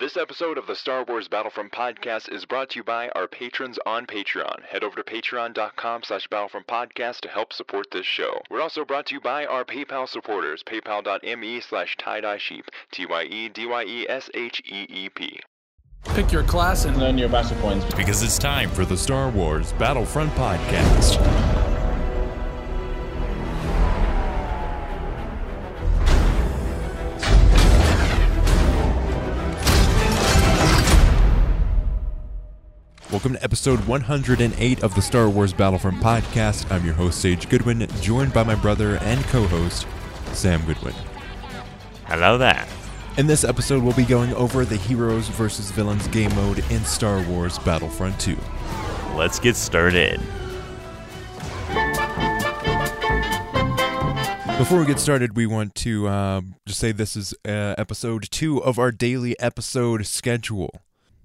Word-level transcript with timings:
This 0.00 0.16
episode 0.16 0.56
of 0.56 0.66
the 0.66 0.74
Star 0.74 1.04
Wars 1.04 1.28
Battlefront 1.28 1.70
podcast 1.70 2.32
is 2.32 2.46
brought 2.46 2.70
to 2.70 2.78
you 2.78 2.82
by 2.82 3.10
our 3.10 3.28
patrons 3.28 3.78
on 3.84 4.06
Patreon. 4.06 4.62
Head 4.62 4.82
over 4.82 4.96
to 4.96 5.02
patreon.com 5.02 6.04
slash 6.04 6.26
battlefront 6.28 6.66
podcast 6.66 7.20
to 7.20 7.28
help 7.28 7.52
support 7.52 7.88
this 7.92 8.06
show. 8.06 8.40
We're 8.50 8.62
also 8.62 8.86
brought 8.86 9.04
to 9.08 9.14
you 9.14 9.20
by 9.20 9.44
our 9.44 9.66
PayPal 9.66 10.08
supporters, 10.08 10.62
paypal.me 10.62 11.60
slash 11.60 11.94
tie-dye 11.98 12.38
sheep, 12.38 12.70
T-Y-E-D-Y-E-S-H-E-E-P. 12.92 13.40
Pick 16.06 16.32
your 16.32 16.44
class 16.44 16.86
and 16.86 17.02
earn 17.02 17.18
your 17.18 17.28
battle 17.28 17.58
points. 17.58 17.84
Because 17.94 18.22
it's 18.22 18.38
time 18.38 18.70
for 18.70 18.86
the 18.86 18.96
Star 18.96 19.28
Wars 19.28 19.74
Battlefront 19.74 20.32
podcast. 20.32 21.51
Welcome 33.12 33.34
to 33.34 33.44
episode 33.44 33.86
108 33.86 34.82
of 34.82 34.94
the 34.94 35.02
Star 35.02 35.28
Wars 35.28 35.52
Battlefront 35.52 35.98
podcast. 35.98 36.72
I'm 36.72 36.82
your 36.82 36.94
host, 36.94 37.20
Sage 37.20 37.46
Goodwin, 37.46 37.86
joined 38.00 38.32
by 38.32 38.42
my 38.42 38.54
brother 38.54 38.96
and 39.02 39.22
co 39.24 39.46
host, 39.46 39.86
Sam 40.32 40.64
Goodwin. 40.64 40.94
Hello 42.06 42.38
there. 42.38 42.66
In 43.18 43.26
this 43.26 43.44
episode, 43.44 43.82
we'll 43.82 43.92
be 43.92 44.06
going 44.06 44.32
over 44.32 44.64
the 44.64 44.78
heroes 44.78 45.28
versus 45.28 45.70
villains 45.72 46.08
game 46.08 46.34
mode 46.34 46.64
in 46.70 46.82
Star 46.86 47.20
Wars 47.28 47.58
Battlefront 47.58 48.18
2. 48.18 48.34
Let's 49.14 49.38
get 49.38 49.56
started. 49.56 50.18
Before 54.56 54.78
we 54.78 54.86
get 54.86 54.98
started, 54.98 55.36
we 55.36 55.44
want 55.44 55.74
to 55.74 56.08
uh, 56.08 56.40
just 56.64 56.80
say 56.80 56.92
this 56.92 57.14
is 57.14 57.34
uh, 57.46 57.74
episode 57.76 58.30
two 58.30 58.64
of 58.64 58.78
our 58.78 58.90
daily 58.90 59.38
episode 59.38 60.06
schedule. 60.06 60.70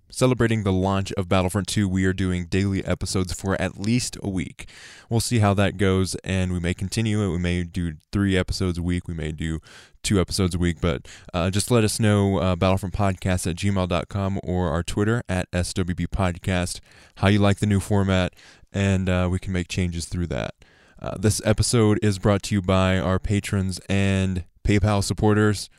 Celebrating 0.10 0.64
the 0.64 0.72
launch 0.72 1.12
of 1.14 1.28
Battlefront 1.28 1.68
2, 1.68 1.88
we 1.88 2.06
are 2.06 2.14
doing 2.14 2.46
daily 2.46 2.84
episodes 2.86 3.34
for 3.34 3.62
at 3.62 3.78
least 3.78 4.18
a 4.24 4.30
week. 4.30 4.70
We'll 5.10 5.20
see 5.20 5.40
how 5.40 5.54
that 5.56 5.76
goes, 5.76 6.16
and 6.24 6.54
we 6.54 6.60
may 6.60 6.74
continue 6.74 7.22
it. 7.22 7.30
We 7.30 7.40
may 7.40 7.64
do 7.64 7.96
three 8.14 8.38
episodes 8.38 8.78
a 8.78 8.82
week. 8.82 9.08
We 9.08 9.14
may 9.14 9.34
do 9.34 9.60
two 10.04 10.22
episodes 10.22 10.56
a 10.56 10.58
week, 10.58 10.80
but 10.80 11.08
uh, 11.34 11.50
just 11.50 11.70
let 11.70 11.84
us 11.84 12.00
know 12.00 12.38
uh, 12.38 12.56
battlefrontpodcast 12.56 13.48
at 13.48 13.58
gmail.com 13.58 14.40
or 14.44 14.70
our 14.70 14.82
Twitter 14.82 15.24
at 15.28 15.52
SWB 15.52 16.08
Podcast 16.08 16.80
how 17.18 17.28
you 17.28 17.40
like 17.40 17.60
the 17.60 17.66
new 17.66 17.82
format, 17.82 18.34
and 18.72 19.10
uh, 19.10 19.28
we 19.30 19.40
can 19.40 19.52
make 19.52 19.68
changes 19.68 20.06
through 20.06 20.28
that. 20.28 20.56
Uh, 21.02 21.18
this 21.20 21.42
episode 21.44 22.00
is 22.02 22.18
brought 22.18 22.44
to 22.44 22.56
you 22.56 22.62
by 22.62 22.98
our 22.98 23.20
patrons 23.20 23.80
and 23.90 24.46
PayPal 24.64 25.04
supporters. 25.04 25.70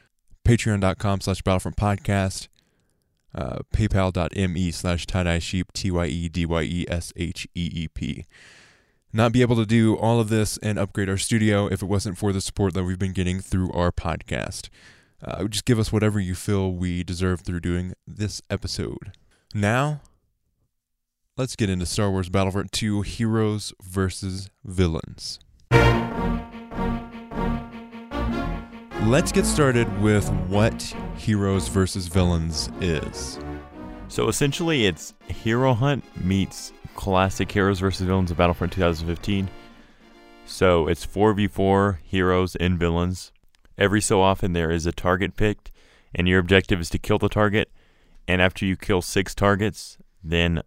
Patreon.com 0.45 1.23
slash 1.23 1.43
Battlefront 1.43 1.77
Podcast 1.77 2.49
uh, 3.39 3.61
paypal.me 3.73 4.71
slash 4.73 5.07
tie-dye 5.07 5.39
sheep 5.39 5.73
t-y-e-d-y-e-s-h-e-e-p 5.73 6.27
not 9.13 9.33
be 9.33 9.41
able 9.41 9.57
to 9.57 9.65
do 9.65 9.97
all 9.97 10.21
of 10.21 10.29
this 10.29 10.59
and 10.59 10.79
upgrade 10.79 11.09
our 11.09 11.17
studio 11.17 11.67
if 11.67 11.83
it 11.83 11.87
wasn't 11.87 12.19
for 12.19 12.33
the 12.33 12.41
support 12.41 12.75
that 12.75 12.85
we've 12.85 12.99
been 12.99 13.13
getting 13.13 13.41
through 13.41 13.73
our 13.73 13.91
podcast. 13.91 14.69
Uh, 15.25 15.45
just 15.45 15.65
give 15.65 15.79
us 15.79 15.93
whatever 15.93 16.21
you 16.21 16.35
feel 16.35 16.71
we 16.73 17.03
deserve 17.03 17.41
through 17.41 17.61
doing 17.61 17.95
this 18.07 18.43
episode. 18.51 19.13
Now 19.55 20.03
let's 21.37 21.57
get 21.57 21.71
into 21.71 21.87
star 21.87 22.11
wars 22.11 22.29
battlefront 22.29 22.73
2 22.73 23.03
heroes 23.03 23.73
versus 23.81 24.51
villains 24.65 25.39
Let's 29.05 29.31
get 29.31 29.47
started 29.47 29.87
with 30.03 30.29
what 30.49 30.83
Heroes 31.17 31.69
versus 31.69 32.09
Villains 32.09 32.69
is. 32.81 33.39
So 34.09 34.29
essentially, 34.29 34.87
it's 34.87 35.15
Hero 35.29 35.73
Hunt 35.73 36.05
meets 36.23 36.73
classic 36.97 37.51
Heroes 37.51 37.79
versus 37.79 38.07
Villains 38.07 38.33
of 38.33 38.37
Battlefront 38.37 38.73
2015. 38.73 39.49
So 40.47 40.89
it's 40.89 41.07
4v4 41.07 41.99
heroes 42.03 42.57
and 42.57 42.77
villains. 42.77 43.31
Every 43.79 44.01
so 44.01 44.21
often, 44.21 44.53
there 44.53 44.71
is 44.71 44.85
a 44.85 44.93
target 44.93 45.37
picked, 45.37 45.71
and 46.13 46.27
your 46.27 46.41
objective 46.41 46.81
is 46.81 46.91
to 46.91 46.99
kill 46.99 47.19
the 47.19 47.29
target. 47.29 47.71
And 48.27 48.43
after 48.43 48.67
you 48.67 48.77
kill 48.77 49.01
six 49.01 49.33
targets, 49.33 49.97
then 50.25 50.61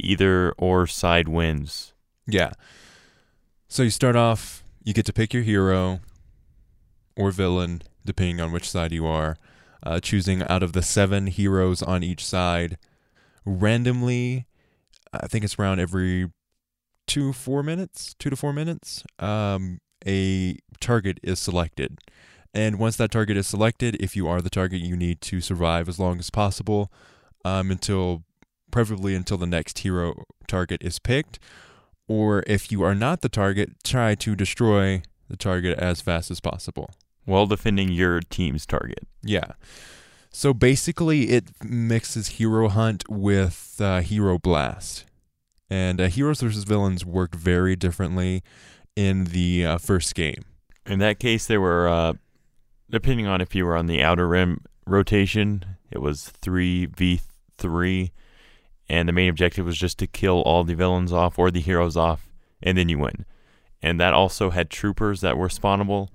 either 0.00 0.52
or 0.58 0.88
side 0.88 1.28
wins. 1.28 1.94
Yeah. 2.26 2.50
So 3.68 3.84
you 3.84 3.90
start 3.90 4.16
off, 4.16 4.64
you 4.82 4.92
get 4.92 5.06
to 5.06 5.12
pick 5.12 5.32
your 5.32 5.44
hero 5.44 6.00
or 7.18 7.32
villain, 7.32 7.82
depending 8.04 8.40
on 8.40 8.52
which 8.52 8.70
side 8.70 8.92
you 8.92 9.04
are, 9.04 9.36
uh, 9.82 10.00
choosing 10.00 10.42
out 10.44 10.62
of 10.62 10.72
the 10.72 10.82
seven 10.82 11.26
heroes 11.26 11.82
on 11.82 12.02
each 12.02 12.24
side 12.24 12.78
randomly. 13.44 14.46
I 15.12 15.26
think 15.26 15.44
it's 15.44 15.58
around 15.58 15.80
every 15.80 16.30
two, 17.06 17.32
four 17.32 17.62
minutes, 17.62 18.14
two 18.18 18.30
to 18.30 18.36
four 18.36 18.52
minutes. 18.52 19.02
Um, 19.18 19.80
a 20.06 20.58
target 20.80 21.18
is 21.22 21.38
selected. 21.38 21.98
And 22.54 22.78
once 22.78 22.96
that 22.96 23.10
target 23.10 23.36
is 23.36 23.46
selected, 23.46 23.96
if 24.00 24.16
you 24.16 24.28
are 24.28 24.40
the 24.40 24.50
target, 24.50 24.80
you 24.80 24.96
need 24.96 25.20
to 25.22 25.40
survive 25.40 25.88
as 25.88 25.98
long 25.98 26.18
as 26.18 26.30
possible 26.30 26.92
um, 27.44 27.70
until, 27.70 28.22
preferably 28.70 29.14
until 29.14 29.36
the 29.36 29.46
next 29.46 29.80
hero 29.80 30.22
target 30.46 30.82
is 30.82 30.98
picked. 30.98 31.38
Or 32.06 32.42
if 32.46 32.72
you 32.72 32.82
are 32.82 32.94
not 32.94 33.20
the 33.20 33.28
target, 33.28 33.72
try 33.84 34.14
to 34.14 34.34
destroy 34.34 35.02
the 35.28 35.36
target 35.36 35.78
as 35.78 36.00
fast 36.00 36.30
as 36.30 36.40
possible 36.40 36.90
while 37.28 37.46
defending 37.46 37.90
your 37.90 38.20
team's 38.20 38.64
target. 38.64 39.06
Yeah. 39.22 39.52
So 40.30 40.54
basically, 40.54 41.30
it 41.30 41.50
mixes 41.62 42.28
Hero 42.28 42.68
Hunt 42.68 43.04
with 43.08 43.76
uh, 43.80 44.00
Hero 44.00 44.38
Blast. 44.38 45.04
And 45.68 46.00
uh, 46.00 46.08
Heroes 46.08 46.40
versus 46.40 46.64
Villains 46.64 47.04
worked 47.04 47.34
very 47.34 47.76
differently 47.76 48.42
in 48.96 49.24
the 49.24 49.66
uh, 49.66 49.78
first 49.78 50.14
game. 50.14 50.44
In 50.86 51.00
that 51.00 51.20
case, 51.20 51.46
there 51.46 51.60
were, 51.60 51.86
uh, 51.86 52.14
depending 52.90 53.26
on 53.26 53.42
if 53.42 53.54
you 53.54 53.66
were 53.66 53.76
on 53.76 53.86
the 53.86 54.02
outer 54.02 54.26
rim 54.26 54.64
rotation, 54.86 55.64
it 55.90 55.98
was 55.98 56.32
3v3. 56.40 58.10
And 58.88 59.06
the 59.06 59.12
main 59.12 59.28
objective 59.28 59.66
was 59.66 59.76
just 59.76 59.98
to 59.98 60.06
kill 60.06 60.40
all 60.42 60.64
the 60.64 60.74
villains 60.74 61.12
off 61.12 61.38
or 61.38 61.50
the 61.50 61.60
heroes 61.60 61.96
off, 61.96 62.30
and 62.62 62.78
then 62.78 62.88
you 62.88 62.98
win. 62.98 63.26
And 63.82 64.00
that 64.00 64.14
also 64.14 64.48
had 64.48 64.70
troopers 64.70 65.20
that 65.20 65.36
were 65.36 65.48
spawnable 65.48 66.08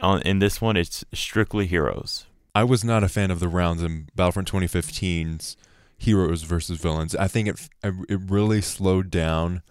on, 0.00 0.22
in 0.22 0.38
this 0.38 0.60
one, 0.60 0.76
it's 0.76 1.04
strictly 1.12 1.66
heroes. 1.66 2.26
I 2.54 2.64
was 2.64 2.84
not 2.84 3.04
a 3.04 3.08
fan 3.08 3.30
of 3.30 3.40
the 3.40 3.48
rounds 3.48 3.82
in 3.82 4.08
Battlefront 4.14 4.50
2015's 4.50 5.56
heroes 5.96 6.42
versus 6.42 6.80
villains. 6.80 7.14
I 7.14 7.28
think 7.28 7.48
it 7.48 7.68
it 7.84 8.20
really 8.28 8.60
slowed 8.60 9.10
down 9.10 9.62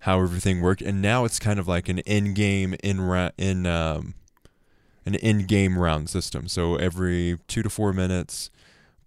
how 0.00 0.20
everything 0.20 0.60
worked, 0.60 0.82
and 0.82 1.00
now 1.00 1.24
it's 1.24 1.38
kind 1.38 1.58
of 1.58 1.68
like 1.68 1.88
an 1.88 2.00
in-game 2.00 2.74
in 2.82 3.30
in 3.38 3.66
um, 3.66 4.14
an 5.06 5.14
in-game 5.14 5.78
round 5.78 6.10
system. 6.10 6.48
So 6.48 6.76
every 6.76 7.38
two 7.48 7.62
to 7.62 7.70
four 7.70 7.92
minutes, 7.92 8.50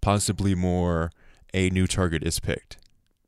possibly 0.00 0.54
more, 0.54 1.12
a 1.54 1.70
new 1.70 1.86
target 1.86 2.22
is 2.24 2.40
picked 2.40 2.78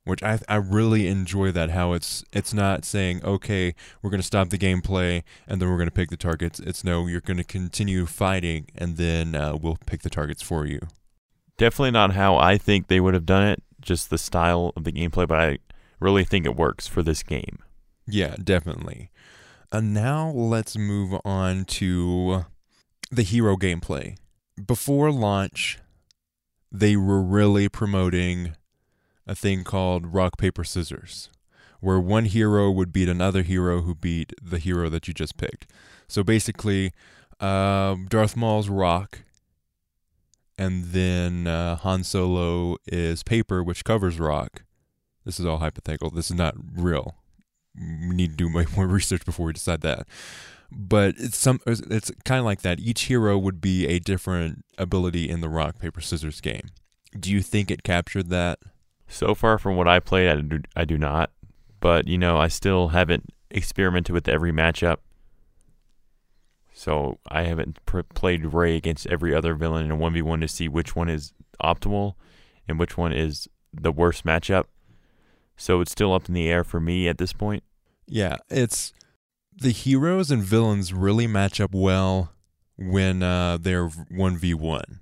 which 0.08 0.22
I 0.22 0.40
I 0.48 0.56
really 0.56 1.06
enjoy 1.06 1.52
that 1.52 1.70
how 1.70 1.92
it's 1.92 2.24
it's 2.32 2.54
not 2.54 2.84
saying 2.84 3.22
okay 3.24 3.74
we're 4.00 4.10
going 4.10 4.20
to 4.20 4.26
stop 4.26 4.48
the 4.48 4.58
gameplay 4.58 5.22
and 5.46 5.60
then 5.60 5.68
we're 5.68 5.76
going 5.76 5.88
to 5.88 5.94
pick 5.94 6.08
the 6.08 6.16
targets. 6.16 6.58
It's 6.60 6.82
no 6.82 7.06
you're 7.06 7.20
going 7.20 7.36
to 7.36 7.44
continue 7.44 8.06
fighting 8.06 8.66
and 8.74 8.96
then 8.96 9.34
uh, 9.34 9.56
we'll 9.60 9.78
pick 9.86 10.02
the 10.02 10.10
targets 10.10 10.42
for 10.42 10.66
you. 10.66 10.80
Definitely 11.58 11.90
not 11.90 12.14
how 12.14 12.36
I 12.36 12.56
think 12.56 12.86
they 12.86 13.00
would 13.00 13.14
have 13.14 13.26
done 13.26 13.46
it 13.46 13.62
just 13.80 14.08
the 14.08 14.18
style 14.18 14.72
of 14.76 14.84
the 14.84 14.92
gameplay 14.92 15.28
but 15.28 15.38
I 15.38 15.58
really 16.00 16.24
think 16.24 16.46
it 16.46 16.56
works 16.56 16.86
for 16.86 17.02
this 17.02 17.22
game. 17.22 17.58
Yeah 18.06 18.36
definitely. 18.42 19.10
And 19.70 19.92
now 19.92 20.30
let's 20.30 20.78
move 20.78 21.20
on 21.24 21.66
to 21.66 22.46
the 23.10 23.22
hero 23.22 23.56
gameplay. 23.56 24.16
Before 24.66 25.12
launch 25.12 25.78
they 26.72 26.96
were 26.96 27.22
really 27.22 27.68
promoting 27.68 28.54
a 29.28 29.34
thing 29.34 29.62
called 29.62 30.14
rock, 30.14 30.38
paper, 30.38 30.64
scissors, 30.64 31.28
where 31.80 32.00
one 32.00 32.24
hero 32.24 32.70
would 32.70 32.92
beat 32.92 33.08
another 33.08 33.42
hero 33.42 33.82
who 33.82 33.94
beat 33.94 34.32
the 34.42 34.58
hero 34.58 34.88
that 34.88 35.06
you 35.06 35.14
just 35.14 35.36
picked. 35.36 35.70
So 36.08 36.24
basically, 36.24 36.92
um, 37.38 38.06
Darth 38.08 38.36
Maul's 38.36 38.70
rock, 38.70 39.20
and 40.56 40.86
then 40.86 41.46
uh, 41.46 41.76
Han 41.76 42.02
Solo 42.02 42.78
is 42.86 43.22
paper, 43.22 43.62
which 43.62 43.84
covers 43.84 44.18
rock. 44.18 44.62
This 45.24 45.38
is 45.38 45.46
all 45.46 45.58
hypothetical. 45.58 46.10
This 46.10 46.30
is 46.30 46.36
not 46.36 46.54
real. 46.74 47.14
We 47.76 48.14
need 48.16 48.30
to 48.30 48.36
do 48.36 48.52
way 48.52 48.66
more 48.76 48.86
research 48.86 49.24
before 49.24 49.46
we 49.46 49.52
decide 49.52 49.82
that. 49.82 50.08
But 50.70 51.14
it's 51.18 51.36
some. 51.36 51.60
It's 51.66 52.10
kind 52.24 52.40
of 52.40 52.44
like 52.44 52.62
that. 52.62 52.80
Each 52.80 53.02
hero 53.02 53.38
would 53.38 53.60
be 53.60 53.86
a 53.86 53.98
different 53.98 54.64
ability 54.76 55.28
in 55.28 55.40
the 55.40 55.48
rock 55.48 55.78
paper 55.78 56.00
scissors 56.00 56.40
game. 56.40 56.68
Do 57.18 57.30
you 57.30 57.40
think 57.40 57.70
it 57.70 57.82
captured 57.82 58.28
that? 58.28 58.58
So 59.08 59.34
far 59.34 59.58
from 59.58 59.76
what 59.76 59.88
I 59.88 60.00
played, 60.00 60.28
I 60.28 60.40
do, 60.40 60.60
I 60.76 60.84
do 60.84 60.98
not. 60.98 61.30
But, 61.80 62.06
you 62.06 62.18
know, 62.18 62.36
I 62.36 62.48
still 62.48 62.88
haven't 62.88 63.32
experimented 63.50 64.12
with 64.12 64.28
every 64.28 64.52
matchup. 64.52 64.98
So 66.72 67.18
I 67.28 67.42
haven't 67.42 67.84
pr- 67.86 68.02
played 68.14 68.52
Rey 68.52 68.76
against 68.76 69.06
every 69.06 69.34
other 69.34 69.54
villain 69.54 69.84
in 69.84 69.90
a 69.90 69.96
1v1 69.96 70.40
to 70.42 70.48
see 70.48 70.68
which 70.68 70.94
one 70.94 71.08
is 71.08 71.32
optimal 71.62 72.14
and 72.68 72.78
which 72.78 72.96
one 72.96 73.12
is 73.12 73.48
the 73.72 73.90
worst 73.90 74.24
matchup. 74.24 74.64
So 75.56 75.80
it's 75.80 75.90
still 75.90 76.12
up 76.12 76.28
in 76.28 76.34
the 76.34 76.48
air 76.48 76.62
for 76.62 76.78
me 76.78 77.08
at 77.08 77.18
this 77.18 77.32
point. 77.32 77.64
Yeah, 78.06 78.36
it's 78.48 78.92
the 79.56 79.70
heroes 79.70 80.30
and 80.30 80.42
villains 80.42 80.92
really 80.92 81.26
match 81.26 81.60
up 81.60 81.74
well 81.74 82.32
when 82.76 83.22
uh, 83.22 83.58
they're 83.60 83.88
one 83.88 84.36
v 84.36 84.54
one. 84.54 85.00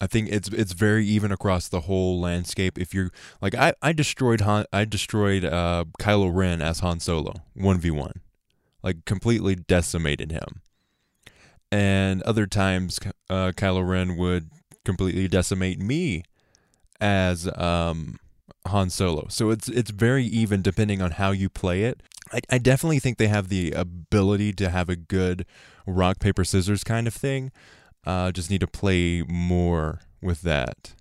I 0.00 0.06
think 0.06 0.28
it's 0.30 0.48
it's 0.48 0.72
very 0.72 1.04
even 1.06 1.30
across 1.30 1.68
the 1.68 1.82
whole 1.82 2.20
landscape. 2.20 2.78
If 2.78 2.94
you're 2.94 3.10
like 3.40 3.54
I, 3.54 3.74
I 3.82 3.92
destroyed 3.92 4.40
Han, 4.40 4.64
I 4.72 4.84
destroyed 4.84 5.44
uh, 5.44 5.84
Kylo 6.00 6.34
Ren 6.34 6.62
as 6.62 6.80
Han 6.80 7.00
Solo 7.00 7.34
one 7.54 7.78
v 7.78 7.90
one, 7.90 8.20
like 8.82 9.04
completely 9.04 9.54
decimated 9.54 10.32
him. 10.32 10.62
And 11.70 12.22
other 12.22 12.46
times, 12.46 12.98
uh, 13.28 13.52
Kylo 13.54 13.86
Ren 13.86 14.16
would 14.16 14.50
completely 14.84 15.28
decimate 15.28 15.78
me 15.78 16.24
as 17.00 17.46
um, 17.58 18.18
Han 18.66 18.90
Solo. 18.90 19.26
So 19.28 19.50
it's 19.50 19.68
it's 19.68 19.90
very 19.90 20.24
even 20.24 20.62
depending 20.62 21.02
on 21.02 21.12
how 21.12 21.30
you 21.30 21.48
play 21.48 21.84
it. 21.84 22.02
I, 22.32 22.40
I 22.50 22.58
definitely 22.58 23.00
think 23.00 23.18
they 23.18 23.28
have 23.28 23.48
the 23.48 23.72
ability 23.72 24.52
to 24.54 24.70
have 24.70 24.88
a 24.88 24.96
good 24.96 25.44
rock 25.86 26.20
paper 26.20 26.44
scissors 26.44 26.84
kind 26.84 27.06
of 27.06 27.14
thing. 27.14 27.52
Uh, 28.04 28.32
just 28.32 28.50
need 28.50 28.60
to 28.60 28.66
play 28.66 29.22
more 29.22 30.00
with 30.22 30.42
that. 30.42 30.94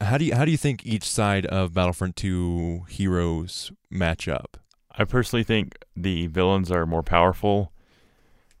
How 0.00 0.18
do 0.18 0.24
you 0.24 0.34
how 0.34 0.44
do 0.44 0.50
you 0.50 0.56
think 0.56 0.84
each 0.86 1.08
side 1.08 1.46
of 1.46 1.74
Battlefront 1.74 2.16
2 2.16 2.86
heroes 2.88 3.70
match 3.90 4.26
up? 4.26 4.56
I 4.96 5.04
personally 5.04 5.44
think 5.44 5.84
the 5.94 6.26
villains 6.26 6.70
are 6.70 6.86
more 6.86 7.02
powerful, 7.02 7.72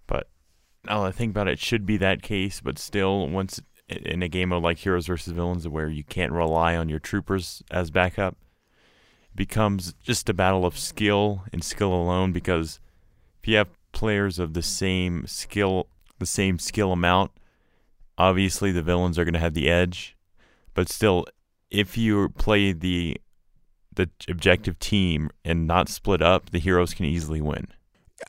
but 0.06 0.28
now 0.84 1.04
I 1.04 1.10
think 1.10 1.30
about 1.30 1.48
it, 1.48 1.52
it 1.52 1.58
should 1.58 1.86
be 1.86 1.96
that 1.96 2.22
case. 2.22 2.60
But 2.60 2.78
still, 2.78 3.26
once 3.28 3.60
in 3.88 4.22
a 4.22 4.28
game 4.28 4.52
of 4.52 4.62
like 4.62 4.78
heroes 4.78 5.06
versus 5.06 5.32
villains 5.32 5.66
where 5.66 5.88
you 5.88 6.04
can't 6.04 6.32
rely 6.32 6.76
on 6.76 6.88
your 6.88 6.98
troopers 6.98 7.62
as 7.70 7.90
backup 7.90 8.36
it 9.30 9.36
becomes 9.36 9.94
just 9.94 10.28
a 10.28 10.34
battle 10.34 10.66
of 10.66 10.78
skill 10.78 11.44
and 11.52 11.64
skill 11.64 11.94
alone 11.94 12.32
because 12.32 12.80
if 13.40 13.48
you 13.48 13.56
have 13.56 13.68
players 13.92 14.38
of 14.38 14.52
the 14.52 14.62
same 14.62 15.26
skill 15.26 15.88
the 16.18 16.26
same 16.26 16.58
skill 16.58 16.92
amount 16.92 17.30
obviously 18.18 18.70
the 18.72 18.82
villains 18.82 19.18
are 19.18 19.24
going 19.24 19.34
to 19.34 19.40
have 19.40 19.54
the 19.54 19.70
edge 19.70 20.16
but 20.74 20.88
still 20.88 21.24
if 21.70 21.96
you 21.96 22.28
play 22.30 22.72
the 22.72 23.16
the 23.94 24.08
objective 24.28 24.78
team 24.78 25.30
and 25.44 25.66
not 25.66 25.88
split 25.88 26.22
up 26.22 26.50
the 26.50 26.58
heroes 26.58 26.94
can 26.94 27.06
easily 27.06 27.40
win 27.40 27.66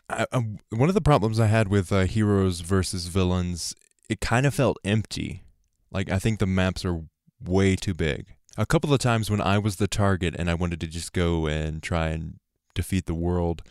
I, 0.09 0.25
I, 0.31 0.37
one 0.69 0.89
of 0.89 0.95
the 0.95 1.01
problems 1.01 1.39
I 1.39 1.47
had 1.47 1.67
with 1.67 1.91
uh, 1.91 2.01
heroes 2.01 2.61
versus 2.61 3.07
villains, 3.07 3.75
it 4.09 4.21
kind 4.21 4.45
of 4.45 4.53
felt 4.53 4.77
empty. 4.83 5.43
Like 5.91 6.11
I 6.11 6.19
think 6.19 6.39
the 6.39 6.45
maps 6.45 6.85
are 6.85 7.01
way 7.43 7.75
too 7.75 7.93
big. 7.93 8.35
A 8.57 8.65
couple 8.65 8.93
of 8.93 8.99
times 8.99 9.31
when 9.31 9.41
I 9.41 9.57
was 9.57 9.77
the 9.77 9.87
target 9.87 10.35
and 10.37 10.49
I 10.49 10.53
wanted 10.53 10.81
to 10.81 10.87
just 10.87 11.13
go 11.13 11.47
and 11.47 11.81
try 11.81 12.09
and 12.09 12.35
defeat 12.75 13.05
the 13.05 13.15
world, 13.15 13.61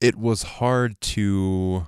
it 0.00 0.16
was 0.16 0.42
hard 0.42 1.00
to 1.00 1.86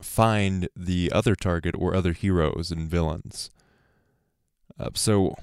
find 0.00 0.68
the 0.76 1.10
other 1.12 1.34
target 1.34 1.74
or 1.78 1.94
other 1.94 2.12
heroes 2.12 2.70
and 2.70 2.88
villains. 2.88 3.50
Uh, 4.78 4.90
so, 4.94 5.34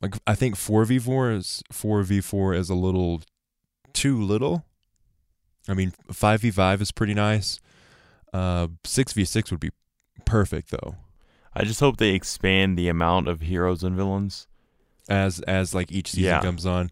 like 0.00 0.14
I 0.26 0.34
think 0.34 0.56
four 0.56 0.84
v 0.84 0.98
four 0.98 1.32
is 1.32 1.62
four 1.72 2.02
v 2.02 2.20
four 2.20 2.54
is 2.54 2.70
a 2.70 2.74
little 2.74 3.22
too 3.92 4.20
little. 4.20 4.64
I 5.68 5.74
mean, 5.74 5.92
five 6.12 6.42
v 6.42 6.50
five 6.50 6.80
is 6.80 6.92
pretty 6.92 7.14
nice. 7.14 7.58
Uh, 8.32 8.68
six 8.84 9.12
v 9.12 9.24
six 9.24 9.50
would 9.50 9.60
be 9.60 9.70
perfect 10.24 10.70
though. 10.70 10.96
I 11.54 11.64
just 11.64 11.80
hope 11.80 11.96
they 11.96 12.10
expand 12.14 12.78
the 12.78 12.88
amount 12.88 13.26
of 13.26 13.40
heroes 13.40 13.82
and 13.82 13.96
villains 13.96 14.46
as 15.08 15.40
as 15.40 15.74
like 15.74 15.90
each 15.90 16.12
season 16.12 16.24
Yeah. 16.24 16.40
comes 16.40 16.64
on. 16.64 16.90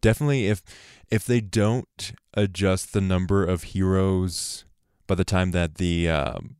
Definitely 0.00 0.46
if 0.46 0.62
if 1.10 1.24
they 1.24 1.40
don't 1.40 2.12
adjust 2.34 2.92
the 2.92 3.00
number 3.00 3.44
of 3.44 3.62
heroes 3.64 4.64
by 5.08 5.16
the 5.16 5.24
time 5.24 5.50
that 5.50 5.76
the 5.76 6.08
um, 6.08 6.54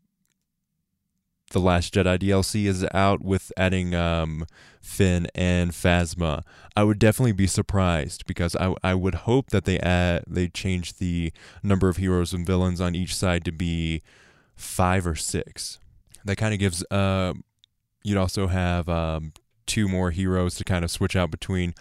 the 1.50 1.60
Last 1.60 1.94
Jedi 1.94 2.18
DLC 2.18 2.64
is 2.64 2.84
out 2.92 3.22
with 3.22 3.52
adding 3.56 3.94
um, 3.94 4.44
Finn 4.80 5.28
and 5.34 5.70
Phasma, 5.70 6.42
I 6.76 6.82
would 6.82 6.98
definitely 6.98 7.32
be 7.32 7.46
surprised 7.46 8.26
because 8.26 8.56
I 8.56 8.74
I 8.82 8.94
would 8.94 9.14
hope 9.14 9.50
that 9.50 9.64
they 9.64 9.78
add 9.78 10.24
they 10.26 10.48
change 10.48 10.94
the 10.94 11.32
number 11.62 11.88
of 11.88 11.98
heroes 11.98 12.32
and 12.32 12.44
villains 12.44 12.80
on 12.80 12.96
each 12.96 13.14
side 13.14 13.44
to 13.44 13.52
be 13.52 14.02
five 14.56 15.06
or 15.06 15.14
six. 15.14 15.78
That 16.24 16.36
kind 16.36 16.52
of 16.52 16.58
gives 16.58 16.84
uh, 16.90 17.34
you'd 18.02 18.18
also 18.18 18.48
have 18.48 18.88
um, 18.88 19.32
two 19.66 19.86
more 19.88 20.10
heroes 20.10 20.56
to 20.56 20.64
kind 20.64 20.84
of 20.84 20.90
switch 20.90 21.14
out 21.14 21.30
between. 21.30 21.74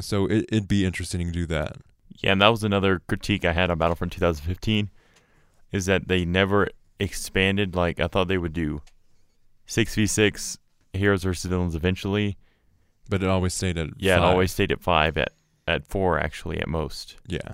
So 0.00 0.26
it, 0.26 0.46
it'd 0.50 0.68
be 0.68 0.84
interesting 0.84 1.26
to 1.26 1.32
do 1.32 1.46
that. 1.46 1.76
Yeah, 2.22 2.32
and 2.32 2.42
that 2.42 2.48
was 2.48 2.64
another 2.64 3.00
critique 3.06 3.44
I 3.44 3.52
had 3.52 3.70
on 3.70 3.78
Battlefront 3.78 4.12
2015 4.12 4.90
is 5.72 5.86
that 5.86 6.08
they 6.08 6.24
never 6.24 6.68
expanded 7.00 7.74
like 7.76 8.00
I 8.00 8.06
thought 8.08 8.28
they 8.28 8.38
would 8.38 8.52
do 8.52 8.80
6v6 9.66 10.58
heroes 10.92 11.24
versus 11.24 11.48
villains 11.48 11.74
eventually. 11.74 12.36
But 13.08 13.22
it 13.22 13.28
always 13.28 13.54
stayed 13.54 13.78
at 13.78 13.88
Yeah, 13.96 14.16
five. 14.16 14.22
it 14.22 14.26
always 14.26 14.52
stayed 14.52 14.72
at 14.72 14.80
5 14.82 15.18
at 15.18 15.32
at 15.66 15.86
4 15.86 16.18
actually 16.18 16.58
at 16.60 16.68
most. 16.68 17.16
yeah. 17.26 17.52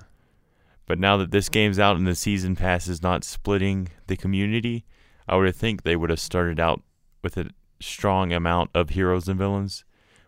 But 0.85 0.99
now 0.99 1.17
that 1.17 1.31
this 1.31 1.49
game's 1.49 1.79
out 1.79 1.97
and 1.97 2.05
the 2.07 2.15
season 2.15 2.55
pass 2.55 2.87
is 2.87 3.01
not 3.01 3.23
splitting 3.23 3.89
the 4.07 4.15
community, 4.15 4.85
I 5.27 5.35
would 5.35 5.55
think 5.55 5.81
they 5.81 5.95
would 5.95 6.11
have 6.11 6.19
started 6.19 6.59
out 6.59 6.81
with 7.23 7.35
a 7.37 7.49
strong 7.81 8.31
amount 8.31 8.69
of 8.75 8.89
heroes 8.91 9.27
and 9.27 9.37
villains, 9.39 9.83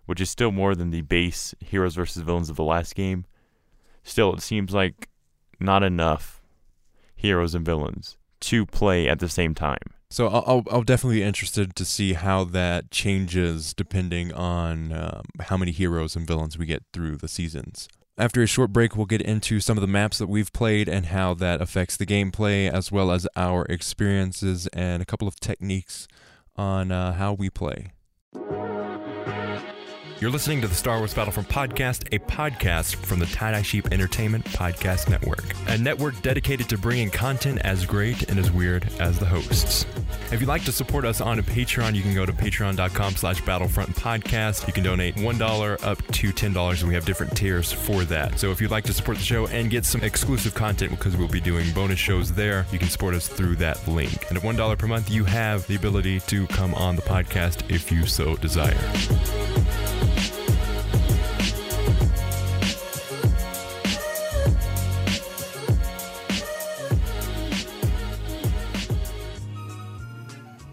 which 0.08 0.20
is 0.20 0.32
still 0.32 0.52
more 0.52 0.74
than 0.76 0.90
the 0.90 1.02
base 1.02 1.54
heroes 1.62 1.94
versus 1.96 2.24
villains 2.24 2.50
of 2.50 2.56
the 2.56 2.64
last 2.64 2.96
game. 2.96 3.26
Still, 4.04 4.34
it 4.34 4.42
seems 4.42 4.74
like 4.74 5.08
not 5.60 5.84
enough 5.84 6.37
heroes 7.18 7.54
and 7.54 7.66
villains 7.66 8.16
to 8.40 8.66
play 8.66 9.10
at 9.10 9.20
the 9.20 9.28
same 9.28 9.54
time. 9.54 9.94
So 10.10 10.28
I'll, 10.28 10.64
I'll 10.72 10.84
definitely 10.84 11.18
be 11.18 11.24
interested 11.24 11.76
to 11.76 11.84
see 11.84 12.14
how 12.14 12.46
that 12.46 12.92
changes 12.92 13.74
depending 13.74 14.34
on 14.34 14.94
um, 14.94 15.24
how 15.42 15.58
many 15.58 15.72
heroes 15.72 16.16
and 16.16 16.26
villains 16.26 16.58
we 16.58 16.66
get 16.66 16.84
through 16.94 17.18
the 17.18 17.28
seasons. 17.28 17.90
After 18.18 18.42
a 18.42 18.48
short 18.48 18.72
break, 18.72 18.96
we'll 18.96 19.06
get 19.06 19.22
into 19.22 19.60
some 19.60 19.78
of 19.78 19.82
the 19.82 19.88
maps 19.88 20.18
that 20.18 20.28
we've 20.28 20.52
played 20.54 20.88
and 20.88 21.08
how 21.08 21.34
that 21.36 21.62
affects 21.62 21.98
the 21.98 22.06
gameplay, 22.06 22.72
as 22.72 22.92
well 22.92 23.12
as 23.12 23.28
our 23.36 23.66
experiences 23.66 24.68
and 24.68 25.04
a 25.04 25.06
couple 25.06 25.28
of 25.28 25.40
techniques 25.40 26.08
on 26.56 26.92
uh, 26.92 27.14
how 27.14 27.34
we 27.34 27.50
play. 27.50 27.92
You're 30.20 30.32
listening 30.32 30.62
to 30.62 30.68
the 30.68 30.74
Star 30.74 30.98
Wars 30.98 31.14
Battlefront 31.14 31.48
podcast, 31.48 32.08
a 32.12 32.18
podcast 32.18 32.96
from 32.96 33.20
the 33.20 33.28
Tie 33.28 33.52
Dye 33.52 33.62
Sheep 33.62 33.92
Entertainment 33.92 34.46
Podcast 34.46 35.12
Network, 35.12 35.44
a 35.68 35.78
network 35.78 36.20
dedicated 36.24 36.68
to 36.70 36.78
bringing 36.80 37.12
content 37.12 37.62
as 37.64 37.86
great 37.86 38.24
and 38.24 38.40
as 38.40 38.50
weird 38.52 38.92
as 39.00 39.20
the 39.20 39.28
hosts. 39.28 39.86
If 40.32 40.42
you'd 40.42 40.48
like 40.48 40.64
to 40.64 40.72
support 40.72 41.06
us 41.06 41.22
on 41.22 41.38
a 41.38 41.44
Patreon, 41.44 41.94
you 41.94 42.02
can 42.02 42.16
go 42.16 42.26
to 42.26 42.34
patreon.com 42.34 43.16
slash 43.16 43.42
battlefront 43.42 43.92
podcast. 43.92 44.66
You 44.66 44.74
can 44.74 44.84
donate 44.84 45.16
$1 45.18 45.86
up 45.86 46.00
to 46.14 46.34
$10, 46.34 46.80
and 46.80 46.88
we 46.88 46.96
have 46.96 47.06
different 47.06 47.38
tiers 47.38 47.72
for 47.72 48.04
that. 48.06 48.40
So 48.40 48.50
if 48.50 48.60
you'd 48.60 48.72
like 48.72 48.86
to 48.86 48.94
support 48.94 49.20
the 49.20 49.24
show 49.24 49.46
and 49.48 49.70
get 49.70 49.86
some 49.86 50.02
exclusive 50.02 50.56
content 50.56 50.90
because 50.94 51.16
we'll 51.16 51.28
be 51.28 51.40
doing 51.40 51.72
bonus 51.74 52.00
shows 52.00 52.34
there, 52.34 52.66
you 52.72 52.80
can 52.80 52.90
support 52.90 53.14
us 53.14 53.28
through 53.28 53.58
that 53.58 53.88
link. 53.88 54.26
And 54.30 54.38
at 54.38 54.44
$1 54.44 54.78
per 54.80 54.88
month, 54.88 55.12
you 55.12 55.26
have 55.26 55.68
the 55.68 55.76
ability 55.76 56.22
to 56.22 56.48
come 56.48 56.74
on 56.74 56.96
the 56.96 57.04
podcast 57.04 57.70
if 57.70 57.92
you 57.92 58.08
so 58.08 58.36
desire. 58.38 58.76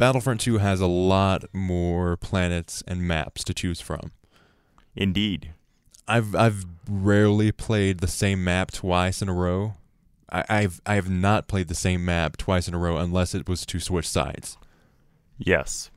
Battlefront 0.04 0.42
2 0.42 0.58
has 0.58 0.82
a 0.82 0.86
lot 0.86 1.44
more 1.54 2.18
planets 2.18 2.82
and 2.86 3.08
maps 3.08 3.42
to 3.44 3.54
choose 3.54 3.80
from. 3.80 4.12
Indeed. 4.94 5.54
I've 6.06 6.36
I've 6.36 6.66
rarely 6.86 7.52
played 7.52 8.00
the 8.00 8.06
same 8.06 8.44
map 8.44 8.70
twice 8.70 9.22
in 9.22 9.30
a 9.30 9.32
row. 9.32 9.76
I, 10.30 10.44
I've 10.50 10.82
I 10.84 10.96
have 10.96 11.08
not 11.08 11.48
played 11.48 11.68
the 11.68 11.74
same 11.74 12.04
map 12.04 12.36
twice 12.36 12.68
in 12.68 12.74
a 12.74 12.78
row 12.78 12.98
unless 12.98 13.34
it 13.34 13.48
was 13.48 13.64
to 13.64 13.80
switch 13.80 14.06
sides. 14.06 14.58
Yes. 15.38 15.90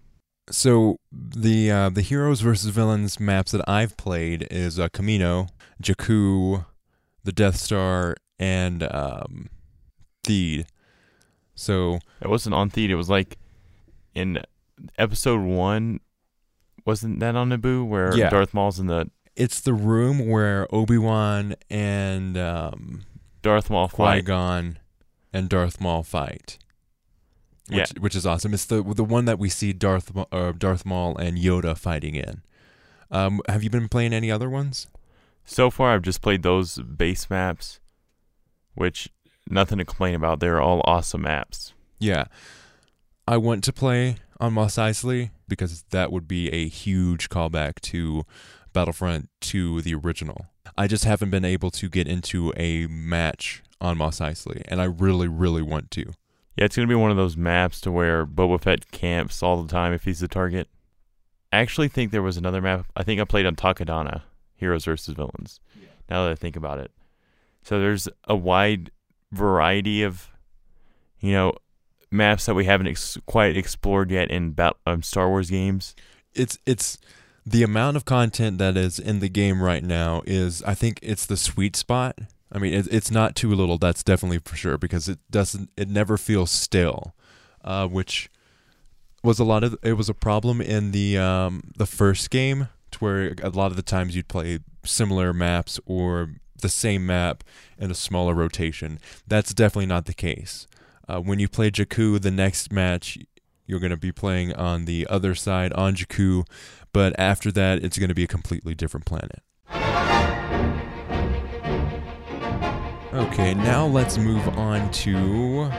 So 0.49 0.95
the 1.11 1.69
uh, 1.69 1.89
the 1.89 2.01
heroes 2.01 2.39
versus 2.39 2.69
villains 2.69 3.19
maps 3.19 3.51
that 3.51 3.67
I've 3.67 3.97
played 3.97 4.47
is 4.49 4.79
uh, 4.79 4.87
Kamino, 4.87 5.49
Jakku, 5.83 6.65
the 7.25 7.33
Death 7.33 7.57
Star, 7.57 8.15
and 8.39 8.83
um, 8.83 9.49
Theed. 10.25 10.65
So 11.55 11.99
It 12.21 12.29
wasn't 12.29 12.55
on 12.55 12.69
Theed. 12.69 12.89
It 12.89 12.95
was 12.95 13.09
like 13.09 13.37
in 14.17 14.41
episode 14.97 15.41
one. 15.41 15.99
Wasn't 16.85 17.19
that 17.19 17.35
on 17.35 17.49
Naboo 17.49 17.85
where 17.87 18.15
Yeah. 18.15 18.29
Darth 18.29 18.53
Maul's 18.53 18.79
in 18.79 18.87
the 18.87 19.09
it's 19.35 19.59
the 19.61 19.73
room 19.73 20.27
where 20.27 20.67
Obi 20.73 20.97
Wan 20.97 21.55
and 21.69 22.37
um, 22.37 23.03
Darth 23.41 23.69
Maul 23.69 23.87
Qui 23.89 24.05
fight? 24.05 24.25
Gon 24.25 24.79
and 25.33 25.49
Darth 25.49 25.79
Maul 25.79 26.01
fight. 26.03 26.57
which, 27.69 27.77
Yeah. 27.77 27.85
which 27.99 28.15
is 28.15 28.25
awesome. 28.25 28.53
It's 28.53 28.65
the 28.65 28.81
the 28.81 29.03
one 29.03 29.25
that 29.25 29.37
we 29.39 29.49
see 29.49 29.73
Darth 29.73 30.11
uh, 30.31 30.53
Darth 30.53 30.85
Maul 30.85 31.17
and 31.17 31.37
Yoda 31.37 31.77
fighting 31.77 32.15
in. 32.15 32.41
Um, 33.11 33.41
have 33.47 33.63
you 33.63 33.69
been 33.69 33.87
playing 33.89 34.13
any 34.13 34.31
other 34.31 34.49
ones? 34.49 34.87
So 35.45 35.69
far, 35.69 35.93
I've 35.93 36.01
just 36.01 36.21
played 36.21 36.43
those 36.43 36.77
base 36.79 37.29
maps, 37.29 37.79
which 38.75 39.09
nothing 39.49 39.77
to 39.77 39.85
complain 39.85 40.13
about. 40.15 40.39
They're 40.39 40.59
all 40.61 40.81
awesome 40.85 41.21
maps. 41.21 41.73
Yeah, 41.99 42.25
I 43.27 43.35
want 43.35 43.63
to 43.65 43.73
play 43.73 44.17
on 44.39 44.53
Mos 44.53 44.77
Eisley 44.77 45.31
because 45.49 45.83
that 45.89 46.13
would 46.13 46.29
be 46.29 46.49
a 46.49 46.69
huge 46.69 47.27
callback 47.27 47.81
to 47.81 48.25
Battlefront 48.71 49.29
2, 49.41 49.81
the 49.81 49.95
original. 49.95 50.45
I 50.77 50.87
just 50.87 51.03
haven't 51.03 51.29
been 51.29 51.43
able 51.43 51.69
to 51.71 51.89
get 51.89 52.07
into 52.07 52.53
a 52.55 52.87
match 52.87 53.63
on 53.81 53.97
Mos 53.97 54.19
Eisley, 54.19 54.61
and 54.69 54.81
I 54.81 54.85
really, 54.85 55.27
really 55.27 55.61
want 55.61 55.91
to. 55.91 56.13
Yeah, 56.55 56.65
it's 56.65 56.75
gonna 56.77 56.87
be 56.87 56.95
one 56.95 57.11
of 57.11 57.17
those 57.17 57.35
maps 57.35 57.81
to 57.81 57.91
where 57.91 58.25
Boba 58.25 58.61
Fett 58.61 58.91
camps 58.91 59.43
all 59.43 59.61
the 59.61 59.71
time 59.71 59.91
if 59.91 60.05
he's 60.05 60.21
the 60.21 60.29
target. 60.29 60.69
I 61.51 61.57
actually 61.57 61.89
think 61.89 62.11
there 62.11 62.23
was 62.23 62.37
another 62.37 62.61
map. 62.61 62.85
I 62.95 63.03
think 63.03 63.19
I 63.19 63.25
played 63.25 63.45
on 63.45 63.55
Takodana, 63.57 64.21
Heroes 64.55 64.85
versus 64.85 65.15
Villains. 65.15 65.59
Now 66.09 66.23
that 66.23 66.31
I 66.31 66.35
think 66.35 66.55
about 66.55 66.79
it, 66.79 66.91
so 67.61 67.79
there's 67.79 68.07
a 68.23 68.35
wide 68.35 68.91
variety 69.33 70.01
of, 70.01 70.29
you 71.19 71.33
know, 71.33 71.53
maps 72.11 72.45
that 72.45 72.55
we 72.55 72.65
haven't 72.65 72.87
ex- 72.87 73.17
quite 73.25 73.57
explored 73.57 74.11
yet 74.11 74.29
in 74.31 74.55
um, 74.85 75.03
Star 75.03 75.29
Wars 75.29 75.49
games. 75.49 75.95
it's 76.33 76.57
it's 76.65 76.97
the 77.45 77.63
amount 77.63 77.95
of 77.95 78.03
content 78.03 78.57
that 78.57 78.75
is 78.75 78.99
in 78.99 79.19
the 79.19 79.29
game 79.29 79.63
right 79.63 79.83
now 79.83 80.21
is 80.25 80.61
I 80.63 80.73
think 80.73 80.99
it's 81.01 81.25
the 81.25 81.37
sweet 81.37 81.77
spot. 81.77 82.19
I 82.51 82.59
mean, 82.59 82.73
it, 82.73 82.87
it's 82.91 83.09
not 83.09 83.35
too 83.35 83.53
little. 83.53 83.77
That's 83.77 84.03
definitely 84.03 84.39
for 84.39 84.55
sure 84.55 84.77
because 84.77 85.07
it 85.07 85.19
doesn't. 85.31 85.69
It 85.77 85.87
never 85.89 86.17
feels 86.17 86.51
stale, 86.51 87.15
uh, 87.63 87.87
which 87.87 88.29
was 89.23 89.39
a 89.39 89.45
lot 89.45 89.63
of. 89.63 89.77
It 89.81 89.93
was 89.93 90.09
a 90.09 90.13
problem 90.13 90.59
in 90.59 90.91
the 90.91 91.17
um, 91.17 91.71
the 91.77 91.85
first 91.85 92.29
game, 92.29 92.67
to 92.91 92.97
where 92.99 93.33
a 93.41 93.49
lot 93.49 93.71
of 93.71 93.77
the 93.77 93.81
times 93.81 94.15
you'd 94.15 94.27
play 94.27 94.59
similar 94.83 95.33
maps 95.33 95.79
or 95.85 96.31
the 96.61 96.69
same 96.69 97.05
map 97.05 97.43
in 97.77 97.91
a 97.91 97.95
smaller 97.95 98.33
rotation. 98.33 98.99
That's 99.25 99.53
definitely 99.53 99.85
not 99.85 100.05
the 100.05 100.13
case. 100.13 100.67
Uh, 101.07 101.21
when 101.21 101.39
you 101.39 101.47
play 101.47 101.71
Jakku, 101.71 102.21
the 102.21 102.31
next 102.31 102.71
match 102.71 103.17
you're 103.65 103.79
going 103.79 103.91
to 103.91 103.97
be 103.97 104.11
playing 104.11 104.53
on 104.53 104.85
the 104.85 105.07
other 105.09 105.35
side 105.35 105.71
on 105.73 105.95
Jakku, 105.95 106.45
but 106.93 107.17
after 107.19 107.51
that, 107.51 107.83
it's 107.83 107.97
going 107.97 108.09
to 108.09 108.15
be 108.15 108.23
a 108.23 108.27
completely 108.27 108.75
different 108.75 109.05
planet. 109.05 109.41
Okay, 113.13 113.53
now 113.53 113.85
let's 113.85 114.17
move 114.17 114.47
on 114.49 114.91
to 114.91 115.71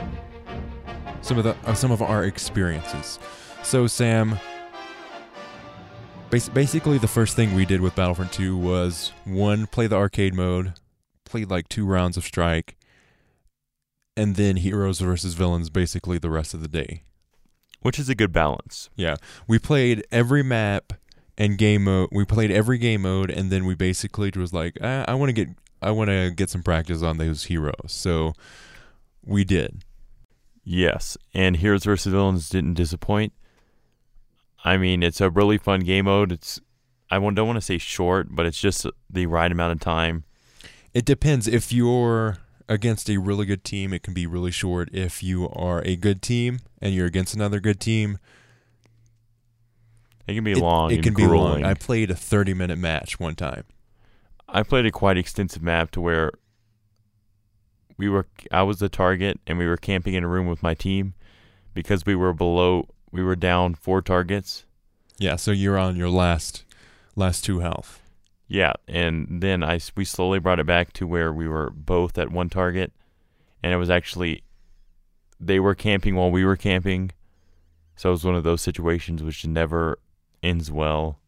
some 1.20 1.38
of 1.38 1.44
the 1.44 1.54
uh, 1.64 1.74
some 1.74 1.90
of 1.90 2.00
our 2.00 2.24
experiences. 2.24 3.18
So, 3.62 3.86
Sam, 3.86 4.38
bas- 6.30 6.48
basically, 6.48 6.96
the 6.98 7.06
first 7.06 7.36
thing 7.36 7.54
we 7.54 7.66
did 7.66 7.80
with 7.82 7.94
Battlefront 7.94 8.32
2 8.32 8.56
was 8.56 9.12
one, 9.24 9.66
play 9.66 9.86
the 9.86 9.96
arcade 9.96 10.34
mode, 10.34 10.72
played 11.24 11.50
like 11.50 11.68
two 11.68 11.84
rounds 11.84 12.16
of 12.16 12.24
Strike, 12.24 12.77
and 14.18 14.36
then 14.36 14.56
Heroes 14.56 15.00
versus 15.00 15.34
Villains 15.34 15.70
basically 15.70 16.18
the 16.18 16.28
rest 16.30 16.52
of 16.54 16.60
the 16.60 16.68
day. 16.68 17.04
which 17.80 17.98
is 17.98 18.08
a 18.08 18.14
good 18.14 18.32
balance. 18.32 18.90
Yeah, 18.96 19.16
we 19.46 19.58
played 19.58 20.04
every 20.10 20.42
map 20.42 20.94
and 21.38 21.56
game 21.56 21.84
mode. 21.84 22.08
We 22.10 22.24
played 22.24 22.50
every 22.50 22.76
game 22.78 23.02
mode, 23.02 23.30
and 23.30 23.50
then 23.50 23.64
we 23.64 23.74
basically 23.76 24.32
was 24.36 24.52
like, 24.52 24.76
ah, 24.82 25.04
I 25.06 25.14
want 25.14 25.28
to 25.28 25.32
get, 25.32 25.48
I 25.80 25.92
want 25.92 26.10
to 26.10 26.30
get 26.30 26.50
some 26.50 26.64
practice 26.64 27.02
on 27.02 27.18
those 27.18 27.44
heroes. 27.44 27.92
So 27.92 28.32
we 29.24 29.44
did. 29.44 29.84
Yes, 30.64 31.16
and 31.32 31.56
Heroes 31.56 31.84
vs. 31.84 32.12
Villains 32.12 32.48
didn't 32.50 32.74
disappoint. 32.74 33.32
I 34.64 34.76
mean, 34.76 35.02
it's 35.04 35.20
a 35.20 35.30
really 35.30 35.56
fun 35.56 35.80
game 35.80 36.06
mode. 36.06 36.32
It's 36.32 36.60
I 37.10 37.18
don't 37.18 37.46
want 37.46 37.56
to 37.56 37.62
say 37.62 37.78
short, 37.78 38.26
but 38.34 38.44
it's 38.44 38.60
just 38.60 38.84
the 39.08 39.26
right 39.26 39.50
amount 39.50 39.72
of 39.72 39.80
time. 39.80 40.24
It 40.92 41.04
depends. 41.04 41.46
If 41.46 41.72
you're 41.72 42.38
against 42.68 43.08
a 43.08 43.16
really 43.18 43.46
good 43.46 43.64
team, 43.64 43.92
it 43.92 44.02
can 44.02 44.14
be 44.14 44.26
really 44.26 44.50
short. 44.50 44.90
If 44.92 45.22
you 45.22 45.48
are 45.50 45.82
a 45.84 45.96
good 45.96 46.22
team 46.22 46.60
and 46.80 46.94
you're 46.94 47.06
against 47.06 47.34
another 47.34 47.60
good 47.60 47.80
team, 47.80 48.18
It 50.26 50.34
can 50.34 50.44
be 50.44 50.52
it, 50.52 50.58
long. 50.58 50.90
it 50.90 51.02
can 51.02 51.14
be 51.14 51.26
long. 51.26 51.64
I 51.64 51.74
played 51.74 52.10
a 52.10 52.14
30 52.14 52.54
minute 52.54 52.78
match 52.78 53.18
one 53.18 53.34
time. 53.34 53.64
I 54.48 54.62
played 54.62 54.86
a 54.86 54.90
quite 54.90 55.16
extensive 55.18 55.62
map 55.62 55.90
to 55.92 56.00
where 56.00 56.32
we 57.96 58.08
were 58.08 58.26
I 58.52 58.62
was 58.62 58.78
the 58.78 58.88
target 58.88 59.40
and 59.46 59.58
we 59.58 59.66
were 59.66 59.76
camping 59.76 60.14
in 60.14 60.24
a 60.24 60.28
room 60.28 60.46
with 60.46 60.62
my 60.62 60.74
team 60.74 61.14
because 61.74 62.06
we 62.06 62.14
were 62.14 62.32
below 62.32 62.88
we 63.10 63.22
were 63.22 63.36
down 63.36 63.74
four 63.74 64.02
targets. 64.02 64.64
Yeah, 65.18 65.36
so 65.36 65.50
you're 65.50 65.78
on 65.78 65.96
your 65.96 66.08
last 66.10 66.64
last 67.16 67.44
two 67.44 67.58
health. 67.60 68.00
Yeah, 68.48 68.72
and 68.86 69.42
then 69.42 69.62
I 69.62 69.78
we 69.94 70.04
slowly 70.04 70.38
brought 70.38 70.58
it 70.58 70.66
back 70.66 70.92
to 70.94 71.06
where 71.06 71.32
we 71.32 71.46
were 71.46 71.70
both 71.70 72.16
at 72.18 72.30
one 72.32 72.48
target 72.48 72.92
and 73.62 73.72
it 73.72 73.76
was 73.76 73.90
actually 73.90 74.42
they 75.40 75.60
were 75.60 75.74
camping 75.74 76.14
while 76.14 76.30
we 76.30 76.44
were 76.44 76.56
camping. 76.56 77.12
So 77.96 78.10
it 78.10 78.12
was 78.12 78.24
one 78.24 78.34
of 78.34 78.44
those 78.44 78.60
situations 78.60 79.22
which 79.22 79.46
never 79.46 79.98
ends 80.42 80.70
well. 80.70 81.18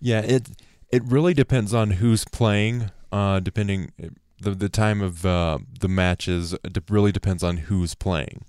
Yeah, 0.00 0.20
it 0.20 0.48
it 0.90 1.02
really 1.04 1.34
depends 1.34 1.72
on 1.72 1.92
who's 1.92 2.24
playing. 2.24 2.90
Uh, 3.10 3.40
depending 3.40 3.92
the 4.40 4.50
the 4.50 4.68
time 4.68 5.00
of 5.00 5.24
uh, 5.24 5.58
the 5.80 5.88
matches, 5.88 6.54
it 6.64 6.82
really 6.88 7.12
depends 7.12 7.42
on 7.42 7.58
who's 7.58 7.94
playing. 7.94 8.44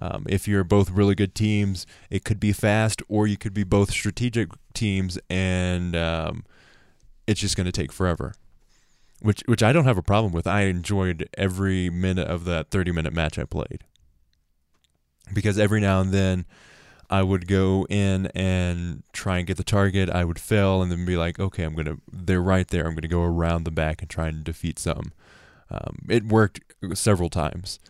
Um, 0.00 0.26
if 0.28 0.46
you're 0.46 0.64
both 0.64 0.90
really 0.90 1.16
good 1.16 1.34
teams, 1.34 1.84
it 2.08 2.24
could 2.24 2.38
be 2.38 2.52
fast, 2.52 3.02
or 3.08 3.26
you 3.26 3.36
could 3.36 3.52
be 3.52 3.64
both 3.64 3.90
strategic 3.90 4.50
teams, 4.72 5.18
and 5.28 5.96
um, 5.96 6.44
it's 7.28 7.40
just 7.40 7.56
going 7.56 7.66
to 7.66 7.72
take 7.72 7.92
forever. 7.92 8.34
Which 9.20 9.42
which 9.46 9.62
I 9.62 9.72
don't 9.72 9.84
have 9.84 9.98
a 9.98 10.02
problem 10.02 10.32
with. 10.32 10.46
I 10.46 10.62
enjoyed 10.62 11.28
every 11.36 11.90
minute 11.90 12.28
of 12.28 12.44
that 12.44 12.70
30 12.70 12.92
minute 12.92 13.12
match 13.12 13.38
I 13.38 13.44
played 13.44 13.84
because 15.34 15.58
every 15.58 15.80
now 15.80 16.00
and 16.00 16.12
then 16.12 16.46
I 17.10 17.22
would 17.22 17.48
go 17.48 17.86
in 17.90 18.26
and 18.28 19.02
try 19.12 19.38
and 19.38 19.46
get 19.46 19.56
the 19.56 19.64
target. 19.64 20.08
I 20.08 20.24
would 20.24 20.38
fail 20.38 20.82
and 20.82 20.90
then 20.90 21.04
be 21.04 21.16
like, 21.16 21.40
okay, 21.40 21.64
I'm 21.64 21.74
gonna. 21.74 21.96
They're 22.10 22.40
right 22.40 22.68
there. 22.68 22.86
I'm 22.86 22.94
gonna 22.94 23.08
go 23.08 23.24
around 23.24 23.64
the 23.64 23.70
back 23.70 24.00
and 24.00 24.10
try 24.10 24.28
and 24.28 24.44
defeat 24.44 24.78
some. 24.78 25.12
Um, 25.70 26.06
it 26.08 26.24
worked 26.24 26.60
several 26.94 27.28
times, 27.28 27.80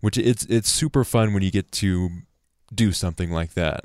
which 0.00 0.16
it's 0.16 0.44
it's 0.46 0.70
super 0.70 1.04
fun 1.04 1.34
when 1.34 1.42
you 1.42 1.50
get 1.50 1.70
to 1.72 2.08
do 2.74 2.92
something 2.92 3.30
like 3.30 3.54
that. 3.54 3.84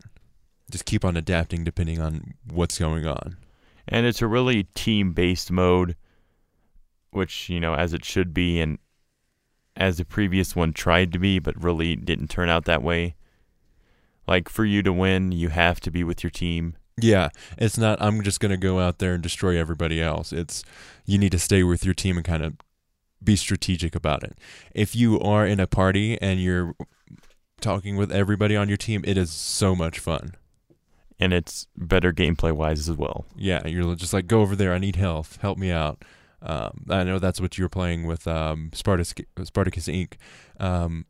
Just 0.72 0.86
keep 0.86 1.04
on 1.04 1.18
adapting 1.18 1.64
depending 1.64 2.00
on 2.00 2.36
what's 2.50 2.80
going 2.80 3.06
on. 3.06 3.38
And 3.88 4.06
it's 4.06 4.22
a 4.22 4.28
really 4.28 4.64
team 4.76 5.14
based 5.14 5.52
mode, 5.52 5.96
which, 7.12 7.50
you 7.50 7.60
know, 7.60 7.76
as 7.76 7.94
it 7.94 8.06
should 8.06 8.34
be, 8.34 8.60
and 8.62 8.80
as 9.76 9.98
the 9.98 10.06
previous 10.06 10.56
one 10.56 10.74
tried 10.74 11.12
to 11.14 11.20
be, 11.20 11.40
but 11.40 11.62
really 11.62 11.96
didn't 11.96 12.30
turn 12.30 12.50
out 12.50 12.66
that 12.66 12.84
way. 12.84 13.16
Like, 14.28 14.48
for 14.48 14.64
you 14.64 14.82
to 14.84 14.94
win, 14.94 15.32
you 15.32 15.50
have 15.50 15.80
to 15.82 15.92
be 15.92 16.04
with 16.04 16.24
your 16.24 16.32
team. 16.32 16.76
Yeah, 16.98 17.30
it's 17.58 17.78
not. 17.78 18.02
I'm 18.02 18.22
just 18.22 18.40
gonna 18.40 18.58
go 18.58 18.80
out 18.80 19.00
there 19.00 19.16
and 19.16 19.24
destroy 19.24 19.58
everybody 19.58 20.02
else. 20.02 20.32
It's 20.32 20.64
you 21.06 21.18
need 21.18 21.32
to 21.32 21.40
stay 21.40 21.64
with 21.64 21.84
your 21.84 21.96
team 21.96 22.18
and 22.18 22.26
kind 22.26 22.44
of 22.44 22.54
be 23.24 23.36
strategic 23.36 23.96
about 23.96 24.24
it. 24.24 24.38
If 24.76 24.96
you 24.96 25.20
are 25.20 25.46
in 25.46 25.60
a 25.60 25.68
party 25.68 26.22
and 26.22 26.40
you're 26.40 26.76
talking 27.62 27.96
with 27.96 28.12
everybody 28.12 28.56
on 28.56 28.68
your 28.68 28.78
team, 28.78 29.02
it 29.06 29.18
is 29.18 29.32
so 29.32 29.76
much 29.76 30.00
fun. 30.00 30.36
And 31.20 31.32
it's 31.32 31.68
better 31.78 32.12
gameplay 32.12 32.52
wise 32.52 32.90
as 32.90 32.98
well. 32.98 33.26
Yeah, 33.36 33.66
you're 33.68 33.96
just 33.96 34.14
like, 34.14 34.28
go 34.28 34.42
over 34.42 34.56
there. 34.56 34.74
I 34.74 34.78
need 34.80 34.96
health. 34.96 35.38
Help 35.42 35.58
me 35.58 35.72
out. 35.72 36.04
Um, 36.42 36.86
I 36.90 37.04
know 37.04 37.20
that's 37.20 37.40
what 37.40 37.58
you 37.58 37.64
were 37.64 37.70
playing 37.70 38.06
with 38.06 38.28
um, 38.28 38.72
Spartacus, 38.74 39.26
Spartacus 39.44 39.88
Inc. 39.88 40.14
Um, 40.60 41.06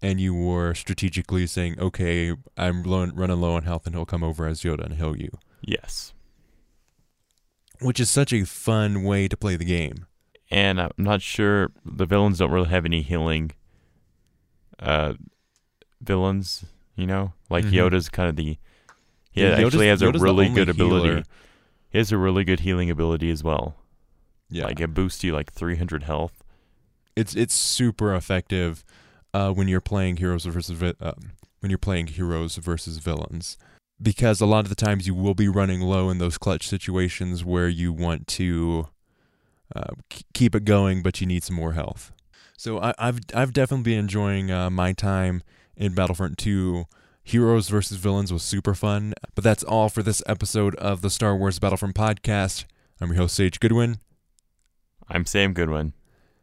and 0.00 0.20
you 0.20 0.34
were 0.34 0.74
strategically 0.74 1.46
saying, 1.46 1.78
okay, 1.78 2.34
I'm 2.56 2.82
low, 2.82 3.06
running 3.06 3.40
low 3.40 3.54
on 3.54 3.62
health, 3.62 3.86
and 3.86 3.94
he'll 3.94 4.04
come 4.06 4.24
over 4.24 4.46
as 4.46 4.62
Yoda 4.62 4.84
and 4.86 4.94
heal 4.94 5.16
you, 5.16 5.30
Yes. 5.60 6.12
which 7.80 8.00
is 8.00 8.10
such 8.10 8.32
a 8.32 8.44
fun 8.44 9.04
way 9.04 9.28
to 9.28 9.36
play 9.36 9.54
the 9.56 9.64
game. 9.64 10.06
And 10.50 10.80
I'm 10.80 10.90
not 10.96 11.22
sure 11.22 11.70
the 11.84 12.04
villains 12.06 12.38
don't 12.38 12.50
really 12.50 12.68
have 12.70 12.84
any 12.84 13.02
healing 13.02 13.52
uh, 14.80 15.14
villains, 16.00 16.64
you 16.96 17.06
know? 17.06 17.32
Like 17.48 17.64
Mhm. 17.66 17.72
Yoda's 17.72 18.08
kind 18.08 18.28
of 18.28 18.34
the. 18.36 18.58
Yeah, 19.34 19.56
Yoda's- 19.58 19.64
actually 19.66 19.88
has 19.88 20.02
a 20.02 20.06
Yoda's 20.06 20.20
the 20.20 20.24
really 20.24 20.48
good 20.50 20.68
ability. 20.68 21.08
healer. 21.08 21.22
He 21.90 21.98
has 21.98 22.12
a 22.12 22.18
really 22.18 22.44
good 22.44 22.60
healing 22.60 22.90
ability 22.90 23.30
as 23.30 23.42
well. 23.44 23.76
Yeah, 24.50 24.66
Like 24.66 24.80
it 24.80 24.92
boosts 24.94 25.22
you 25.24 25.32
like 25.32 25.52
300 25.52 26.02
health. 26.04 26.42
it's 27.16 27.34
it's 27.34 27.54
super 27.54 28.14
effective 28.14 28.84
uh, 29.34 29.50
when 29.52 29.68
you're 29.68 29.80
playing 29.80 30.18
heroes 30.18 30.44
versus 30.44 30.76
vi- 30.76 30.94
uh, 31.00 31.12
when 31.60 31.70
you're 31.70 31.78
playing 31.78 32.08
heroes 32.08 32.56
versus 32.56 32.98
villains 32.98 33.56
because 34.00 34.40
a 34.40 34.46
lot 34.46 34.64
of 34.64 34.68
the 34.68 34.74
times 34.74 35.06
you 35.06 35.14
will 35.14 35.34
be 35.34 35.48
running 35.48 35.80
low 35.80 36.10
in 36.10 36.18
those 36.18 36.36
clutch 36.36 36.66
situations 36.68 37.44
where 37.44 37.68
you 37.68 37.92
want 37.92 38.26
to 38.26 38.88
uh, 39.76 39.94
k- 40.10 40.22
keep 40.34 40.54
it 40.54 40.64
going 40.64 41.02
but 41.02 41.20
you 41.20 41.26
need 41.26 41.42
some 41.42 41.56
more 41.56 41.72
health 41.72 42.12
so 42.56 42.78
I, 42.80 42.92
I've 42.98 43.20
I've 43.34 43.52
definitely 43.52 43.84
been 43.92 43.98
enjoying 44.00 44.50
uh, 44.50 44.68
my 44.70 44.92
time 44.92 45.42
in 45.76 45.94
Battlefront 45.94 46.36
2. 46.38 46.84
Heroes 47.22 47.68
versus 47.68 47.98
Villains 47.98 48.32
was 48.32 48.42
super 48.42 48.74
fun. 48.74 49.14
But 49.34 49.44
that's 49.44 49.62
all 49.62 49.88
for 49.88 50.02
this 50.02 50.22
episode 50.26 50.74
of 50.76 51.02
the 51.02 51.10
Star 51.10 51.36
Wars 51.36 51.58
Battlefront 51.58 51.94
podcast. 51.94 52.64
I'm 53.00 53.10
your 53.10 53.18
host, 53.18 53.36
Sage 53.36 53.60
Goodwin. 53.60 53.98
I'm 55.08 55.24
Sam 55.24 55.52
Goodwin. 55.52 55.92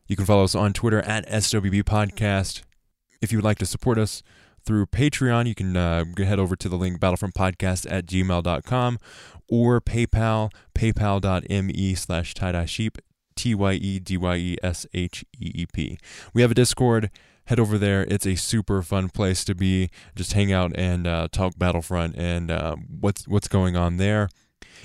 You 0.08 0.16
can 0.16 0.26
follow 0.26 0.44
us 0.44 0.56
on 0.56 0.74
Twitter 0.74 1.02
at 1.02 1.28
SWB 1.28 1.84
Podcast. 1.84 2.64
If 3.22 3.32
you 3.32 3.38
would 3.38 3.46
like 3.46 3.60
to 3.60 3.66
support 3.66 3.98
us 3.98 4.24
through 4.66 4.88
Patreon, 4.88 5.48
you 5.48 5.56
can 5.56 5.78
uh, 5.78 6.06
head 6.18 6.40
over 6.40 6.56
to 6.56 6.70
the 6.70 6.78
link 6.78 7.00
battlefrontpodcast 7.00 7.92
at 7.92 8.06
gmail.com 8.06 9.00
or 9.50 9.82
PayPal, 9.82 10.52
paypal.me 10.74 11.96
slash 11.96 12.34
tie-dye 12.34 12.66
sheep, 12.66 12.98
T-Y-E-D-Y-E-S-H-E-E-P. 13.36 15.98
We 16.34 16.42
have 16.42 16.52
a 16.52 16.56
Discord. 16.56 17.10
Head 17.50 17.60
over 17.60 17.80
there. 17.80 18.06
It's 18.08 18.28
a 18.28 18.36
super 18.36 18.84
fun 18.84 19.10
place 19.10 19.44
to 19.46 19.56
be. 19.56 19.90
Just 20.16 20.34
hang 20.34 20.54
out 20.54 20.72
and 20.76 21.08
uh, 21.08 21.30
talk 21.32 21.58
Battlefront 21.58 22.16
and 22.16 22.52
uh, 22.52 22.76
what's 22.76 23.28
what's 23.28 23.48
going 23.48 23.76
on 23.76 23.98
there. 23.98 24.30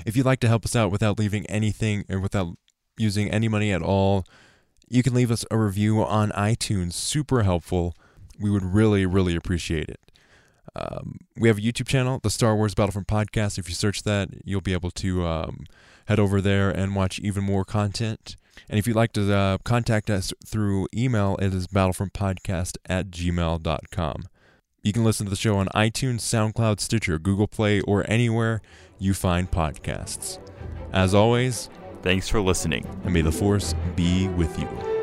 If 0.06 0.16
you'd 0.16 0.24
like 0.24 0.40
to 0.40 0.48
help 0.48 0.64
us 0.64 0.74
out 0.74 0.90
without 0.90 1.18
leaving 1.18 1.44
anything 1.44 2.06
or 2.08 2.18
without 2.18 2.56
using 2.96 3.30
any 3.30 3.48
money 3.48 3.70
at 3.70 3.82
all, 3.82 4.24
you 4.88 5.02
can 5.02 5.12
leave 5.12 5.30
us 5.30 5.44
a 5.50 5.58
review 5.58 6.02
on 6.02 6.30
iTunes. 6.30 6.94
Super 6.94 7.42
helpful. 7.42 7.94
We 8.40 8.48
would 8.48 8.64
really, 8.64 9.04
really 9.04 9.36
appreciate 9.36 9.90
it. 9.90 10.00
Um, 10.74 11.18
we 11.36 11.48
have 11.48 11.58
a 11.58 11.60
YouTube 11.60 11.86
channel, 11.86 12.18
the 12.22 12.30
Star 12.30 12.56
Wars 12.56 12.74
Battlefront 12.74 13.08
Podcast. 13.08 13.58
If 13.58 13.68
you 13.68 13.74
search 13.74 14.04
that, 14.04 14.30
you'll 14.42 14.62
be 14.62 14.72
able 14.72 14.90
to 14.92 15.26
um, 15.26 15.66
head 16.06 16.18
over 16.18 16.40
there 16.40 16.70
and 16.70 16.96
watch 16.96 17.18
even 17.18 17.44
more 17.44 17.66
content. 17.66 18.36
And 18.68 18.78
if 18.78 18.86
you'd 18.86 18.96
like 18.96 19.12
to 19.12 19.34
uh, 19.34 19.58
contact 19.64 20.10
us 20.10 20.32
through 20.46 20.88
email, 20.94 21.36
it 21.40 21.52
is 21.54 21.66
battlefrontpodcast 21.66 22.76
at 22.86 23.10
gmail.com. 23.10 24.22
You 24.82 24.92
can 24.92 25.04
listen 25.04 25.26
to 25.26 25.30
the 25.30 25.36
show 25.36 25.56
on 25.56 25.68
iTunes, 25.74 26.20
SoundCloud, 26.20 26.78
Stitcher, 26.80 27.18
Google 27.18 27.48
Play, 27.48 27.80
or 27.80 28.04
anywhere 28.10 28.60
you 28.98 29.14
find 29.14 29.50
podcasts. 29.50 30.38
As 30.92 31.14
always, 31.14 31.70
Thanks 32.02 32.28
for 32.28 32.42
listening. 32.42 32.86
and 33.04 33.14
may 33.14 33.22
the 33.22 33.32
Force 33.32 33.74
be 33.96 34.28
with 34.28 34.58
you. 34.58 34.93